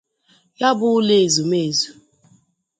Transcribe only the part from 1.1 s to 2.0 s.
ezumeezù